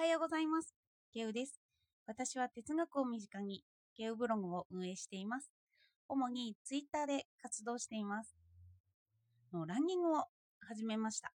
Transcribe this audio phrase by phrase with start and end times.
[0.00, 0.74] はようございます。
[1.12, 1.60] ゲウです。
[2.06, 3.62] 私は哲学を身近に
[3.94, 5.50] ゲウブログを運営しています。
[6.08, 8.34] 主にツイッターで活動しています。
[9.52, 10.24] のランニングを
[10.60, 11.34] 始めました。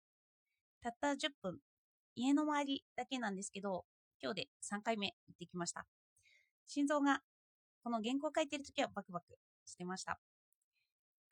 [0.79, 1.57] たった10分、
[2.13, 3.83] 家の周りだけなんですけど、
[4.21, 5.87] 今日で3回目行ってきました。
[6.67, 7.21] 心臓が
[7.83, 10.19] この原稿を書いてるときはバクバクしてました。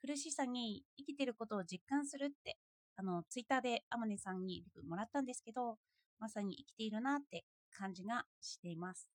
[0.01, 2.57] 苦しさに生きてることを実感するって、
[2.95, 5.77] あの、ツイッターで天音さんにもらったんですけど、
[6.19, 9.07] まさに生きているなって感じがしています。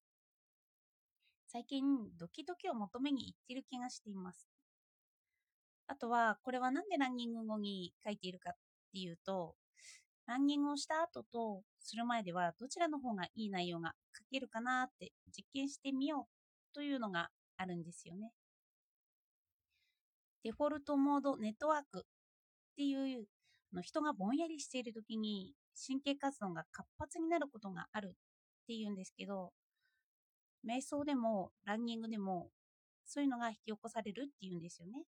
[1.46, 1.84] 最近、
[2.18, 4.48] ドキドキを求めに行ってる気がしています。
[5.86, 8.52] あとは、これはなんでランニング後に書いているかっ
[8.92, 9.54] ていうと、
[10.26, 16.28] ランニングをした後とする前ではどちらの方がいい内容が書けるかなって実験してみよ
[16.72, 18.32] うというのがあるんですよね。
[20.42, 22.02] デフォルトモードネットワークっ
[22.76, 23.26] ていう
[23.72, 29.52] の人がぼんやりしている時に神経活動が活発になることがあるっていうんですけど
[30.66, 32.50] 瞑想でもランニングでも
[33.06, 35.04] そういうのが引き起こされるっていうんですよね。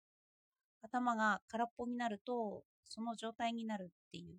[0.83, 4.39] 頭が空っぽになるとその状態になるっていう。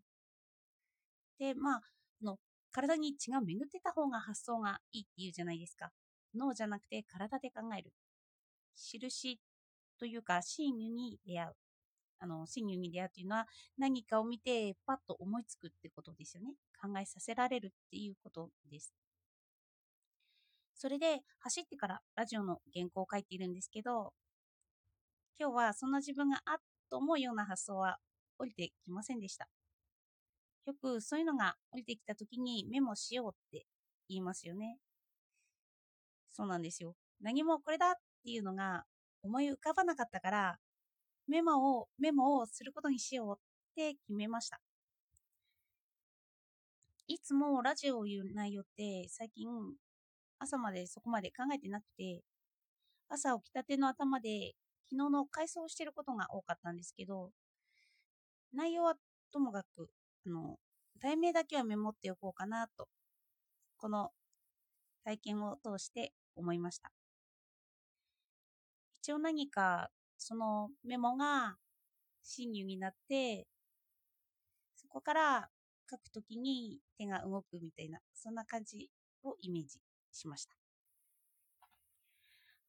[1.39, 1.81] でまあ
[2.23, 2.39] の
[2.71, 5.91] 体に血が巡ってた方が発想がいいっていうじゃないですか。
[6.35, 7.93] 脳じゃなくて体で考える。
[8.75, 9.39] 印
[9.99, 11.62] というか真理に出会う。
[12.23, 16.53] あの真理に出会うというのは何かを見てパッと思いつくってことですよね。
[16.81, 18.93] 考えさせられるっていうことです。
[20.73, 24.13] それで走ってからラジオの原稿を書いているんですけど
[25.39, 26.57] 今日はそんな自分があっ
[26.89, 27.97] と思うような発想は
[28.37, 29.49] 降りてきませんでした。
[30.65, 33.65] よくそういうのが降りてきた時にメモしようって
[34.07, 34.77] 言いますよね。
[36.31, 36.95] そうなんですよ。
[37.21, 37.93] 何もこれだっ
[38.23, 38.85] ていうのが
[39.23, 40.57] 思い浮かばなかったから
[41.27, 43.39] メモをメモをすることにしようっ
[43.75, 44.59] て決めました。
[47.07, 49.47] いつもラジオを言う内容って最近
[50.39, 52.21] 朝までそこまで考えてなくて
[53.09, 54.53] 朝起きたての頭で
[54.89, 57.31] 昨日の回想をしていることが多かったんですけど
[58.53, 58.95] 内容は
[59.31, 59.89] ともかく
[60.25, 60.57] あの
[61.01, 62.87] 題名だけはメモっておこうかなと
[63.77, 64.11] この
[65.03, 66.91] 体験を通して思いました。
[69.01, 71.55] 一応何かそのメモが
[72.23, 73.45] 真理になって
[74.75, 75.49] そこから
[75.89, 78.89] 書くときに手が動くみたいなそんな感じ
[79.23, 79.79] をイメージ
[80.11, 80.55] しました。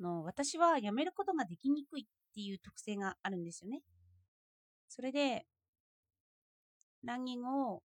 [0.01, 3.83] の私はやめることができにくいっていう特性があるんですよね。
[4.89, 5.47] それで
[7.05, 7.83] ランニングを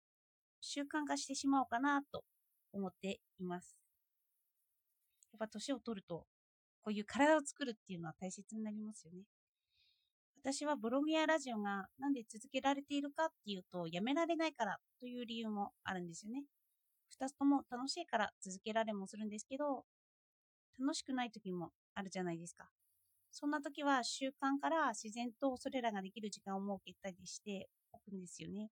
[0.62, 2.24] 習慣化してしまおうかなと
[2.74, 3.78] 思っています。
[5.32, 6.26] やっぱ年を取ると
[6.82, 9.24] こういう体を作るっていうのは大切になりますよね。
[10.42, 16.44] 私はブログやラジオがなんで続けられているかっていうと、やめられないからという理由もあるんですよね。
[17.10, 19.84] 二つとも楽しいから続けられもするんですけど、
[20.80, 22.70] 楽しくない時もあるじゃないですか。
[23.32, 28.70] そんな時は習慣から自然とそれらができる時間を設けたりしておくんですよね。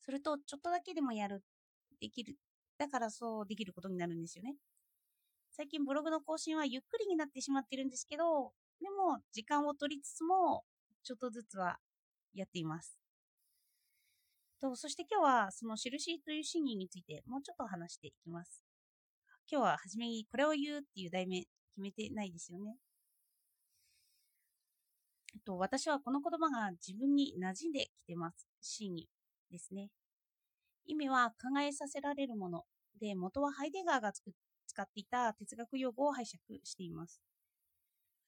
[0.00, 1.42] すると、ちょっとだけでもやる、
[2.00, 2.36] できる。
[2.78, 4.56] だからそうできることになるんですよね。
[5.52, 10.64] 最近ブログの更新はゆっくりになってしまってるんですけど、でも時間を取りつつも、
[11.02, 11.78] ちょっとずつは
[12.34, 12.98] やっています。
[14.60, 18.62] とそして今日はその印という真偽についてもうちょっと話していきます。
[19.50, 21.48] 今日は初めにこれを言うっていう題名決
[21.78, 22.76] めてないですよね。
[25.44, 28.46] と、私はこの言葉が自分に馴染んできてます。
[28.60, 29.08] 真偽
[29.50, 29.88] ですね。
[30.86, 32.64] 意味は考えさせられるもの
[33.00, 37.20] で、元はハイデガーが使っていた哲学用語を拝借しています。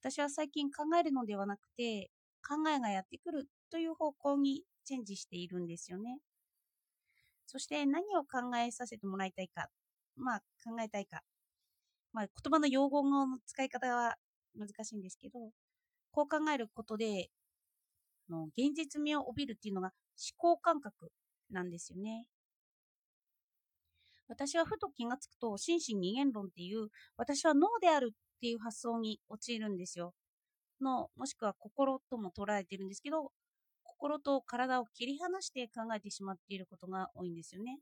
[0.02, 2.10] 私は最近考えるのではなくて、
[2.46, 6.18] 考えがやってくるという方向にチェンジしているんですよね。
[7.46, 9.68] そして何を考えさせてもらいたいか、
[10.16, 11.22] まあ考えたいか、
[12.12, 14.16] まあ言葉の用語の使い方は
[14.56, 15.38] 難しいんですけど、
[16.10, 17.28] こう考えることで、
[18.28, 19.92] の現実味を帯びるっていうのが
[20.40, 21.12] 思考感覚
[21.50, 22.26] なんですよね。
[24.26, 30.14] 私はふと気がつくと、心身二元論っていう、私は脳であるっていう発想に陥るんですよ。
[30.80, 33.30] の、もしくは心とも捉えてるんですけど、
[33.84, 37.78] 心と体を切り離して考えてしまっていることが多いんですよね。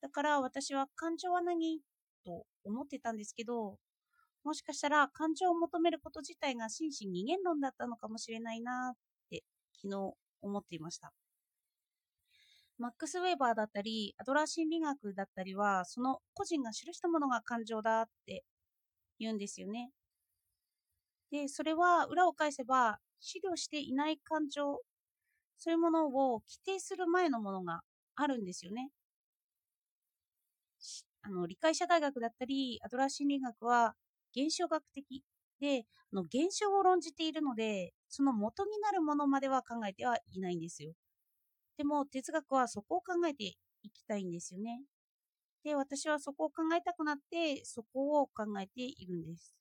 [0.00, 1.80] だから私は感情は何？
[2.24, 3.76] と思ってたんですけど、
[4.44, 8.98] もしかしたら感情を求めること自体が心身二元論だったのかもしれないなっ
[9.30, 9.42] て
[9.82, 10.12] 昨日
[10.42, 11.12] 思っていました。
[12.78, 18.44] マックス・ウェーバーだったり、アドラー心理学だったりは、その個人が記したものが感情だって
[19.20, 19.92] 言うんですよね。
[21.32, 24.80] で、それは裏を返せば、資料していない感情、
[25.58, 27.82] そういうものを規定する前のものが
[28.16, 28.90] あるんですよね。
[31.22, 33.94] あの理解社会学だったり、アドラー心理学は
[34.36, 35.22] 現象学的
[35.60, 40.92] で、あの現象を論じているので、その元になるものまでは考えてはいないんですよ。
[41.78, 43.44] でも哲学はそこを考えて
[43.82, 44.82] いきたいんですよね。
[45.64, 49.54] で、私はそこを考えたくなって、そこを考えているんです。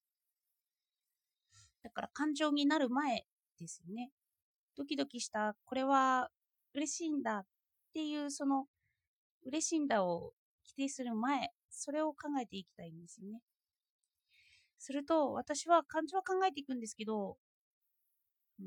[1.84, 3.26] だから感情になる前
[3.60, 4.12] ですよね。
[4.78, 6.30] ドキドキした、これは
[6.74, 7.46] 嬉しいんだっ
[7.94, 8.68] ていう、その
[9.46, 10.34] 嬉しいんだを
[10.66, 13.42] 規定する前、それを考えていきたいんですよね。
[14.80, 17.38] すると、私は感情は考えていくんですけど、
[18.60, 18.64] う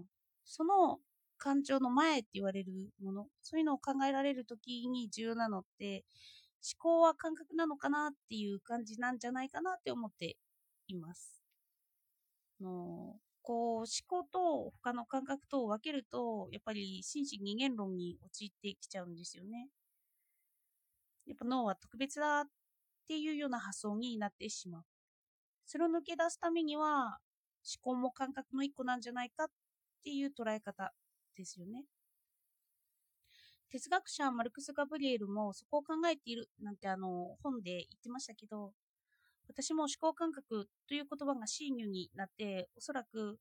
[0.00, 0.04] ん
[0.44, 0.98] その
[1.38, 6.04] 感情の前って言われるもの、そういうのを考えられる時に重要なのって、
[6.62, 10.36] 思考は感覚なのかなっていう感じなんじゃないかなって思って
[10.86, 11.42] います。
[12.60, 19.68] のこう思考と他の感覚と分けるとやっぱり心身二元論に陥ってきちゃうんですよね。
[21.26, 22.44] やっぱ脳は特別だっ
[23.08, 24.82] ていうような発想になってしまう。
[25.66, 27.18] それを抜け出すためには
[27.64, 29.46] 思考も感覚の一個なんじゃないかっ
[30.04, 30.92] ていう捉え方
[31.36, 31.84] ですよね。
[33.72, 38.72] 哲学者マルクス・ガブリエルもそこを考えているなんてあの本で言ってましたけど
[39.48, 43.38] 私も思考感覚という言葉がシーニュになっておそらく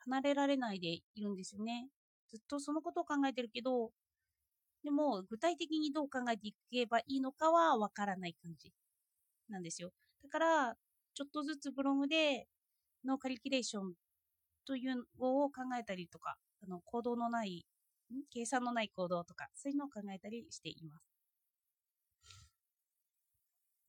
[0.00, 1.88] 離れられないでいるんですよね。
[2.28, 3.90] ずっとそのことを考えてるけど
[4.82, 8.72] でも具体的にどう考えていけばいいのかはわからない感じ。
[9.48, 9.92] なんですよ。
[10.24, 10.74] だから
[11.14, 12.48] ちょっとずつブログで
[13.04, 13.92] ノーカリキュレーション
[14.66, 17.64] というのを考えたりとかあの行動のない
[18.32, 21.18] 計算のない行動とか、そういうのを考えたりしています。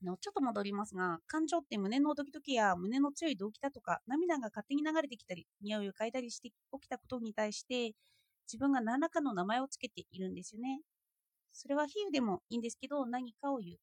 [0.04, 7.94] のちょっと戻りますが、感情って胸のドキドキや胸の強い動機だとか、涙が勝手に流れてきたり、匂いを嗅いだりして起きたことに対して、
[8.48, 10.82] 自分が何らかの名前をつけているんですよね。
[11.52, 13.78] それは比喩でもいいんですけど、何かを言う。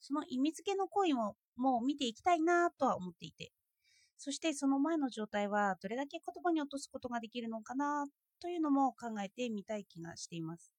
[0.00, 3.50] その意味付けの行為ももう見ていきたいなとは思っていて、
[4.18, 8.06] そしてその前の状態はどれだけ言葉に落とすことができるのかな
[8.40, 10.72] というのも考えてみたい気がしています。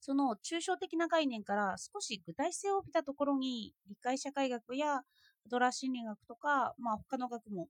[0.00, 5.04] その抽象的な概念から少し具体性を帯びたところに理解社会学やア
[5.48, 7.68] ドラー心理学とか、まあ、他の学も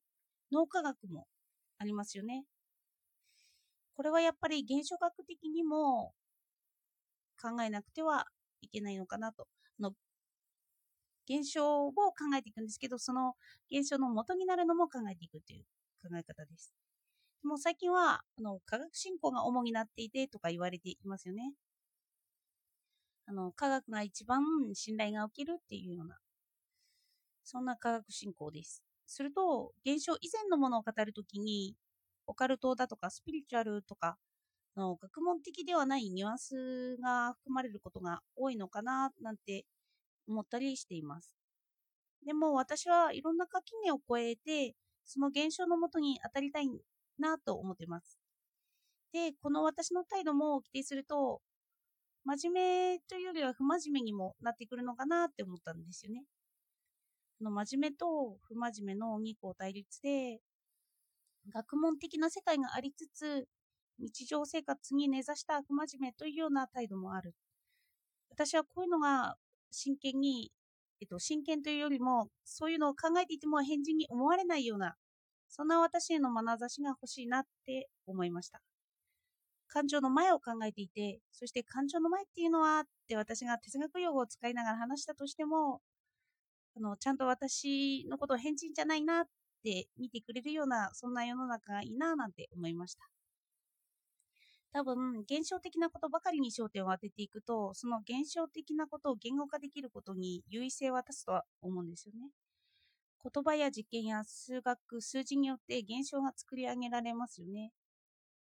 [0.52, 1.26] 脳科学も
[1.78, 2.44] ありますよね。
[3.94, 6.12] これはやっぱり現象学的にも
[7.40, 8.26] 考えなくては
[8.60, 9.48] いけないのかなと。
[9.80, 9.92] の
[11.28, 13.34] 現象を考えていくんですけど、その
[13.70, 15.64] 現象の元になるのも考えていくという
[16.02, 16.85] 考え方です。
[17.42, 21.54] もう最近はあの科学振興が主になっていてとか言われていますよね。
[23.26, 24.42] あの科学が一番
[24.74, 26.18] 信頼が起きるっていうような、
[27.44, 28.82] そんな科学振興です。
[29.06, 31.74] すると、現象以前のものを語るときに、
[32.26, 34.18] オカルトだとかスピリチュアルとか
[34.76, 39.64] の学問的ではないニュアンスが含まれることが多いのかななんて
[40.28, 41.36] 思ったりしています。
[42.26, 46.68] でも私はいろんな垣根を越えて、その現象のもとに当たりたい
[47.18, 48.18] なと思ってます。
[49.12, 51.40] で、この私の態度も規定すると、
[52.24, 56.24] 真面目というよりは不真面目にもなってくるのかなって思ったんですよね。
[57.40, 60.40] の真面目と不真面目の二項対立で、
[61.52, 63.46] 学問的な世界がありつつ、
[63.98, 67.34] 日常生活に根ざした不真面目というような態度もある。
[68.30, 69.36] 私はこういうのが
[69.70, 70.50] 真剣に、
[71.00, 74.96] えっと、真剣というよりも、そういうのを考えていても返事に思われないような
[75.56, 78.60] そんな私への眼差しが欲しいなって思いました。
[79.68, 85.80] 感情の前を考えていて、そして感情の前っていうのはって私が哲学用語を使いながら話したとしても、
[86.76, 89.24] あのちゃんと私のことを変人じゃないなっ
[89.64, 93.08] て見てくれるような、そんな世の中がいいななんて思いました。
[94.72, 102.30] 多分、現象的なことばかりに焦点を当てていくと、その現象的なことを言語化できることに優位性を渡すとは思うんですよね。
[103.32, 107.72] 言葉や実験や数学、数字によって現象が作り上げられますよね。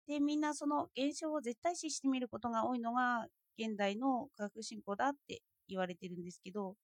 [0.07, 3.27] で、みんなその現象を絶対視してみることが多いのが
[3.59, 6.77] 現代の科学進歩だって言われてるんですけど、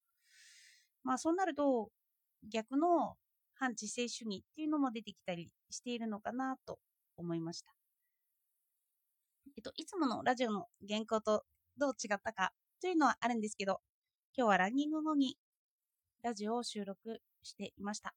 [1.02, 1.88] まあそうなると
[2.52, 3.14] 逆の
[3.54, 6.78] 反知性主義っていうのも出てきたりしているのかなと
[7.16, 7.72] 思いました。
[9.56, 11.42] えっと、いつものラジオの原稿と
[11.76, 13.80] どう違ったかというのはあるんですけど、
[14.36, 15.36] 今日はランニング後に
[16.22, 18.14] ラジオを収録していました。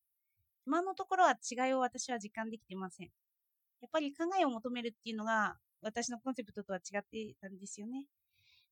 [0.65, 3.07] 今のところは違いを私は実感できていません。
[3.81, 8.05] やっぱり考えを求めるっていうのが私のコンセプトとは違ってたんですよね。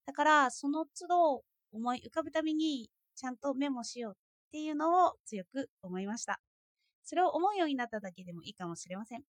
[0.06, 4.16] だからその都度思い浮かぶためにちゃんとメモしようっ
[4.52, 6.40] ていうのを強く思いました。
[7.04, 9.24] それを思うようになっただけでもいいかもしれません。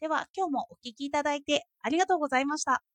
[0.00, 2.93] では今日もお聴きいただいてありがとうございました。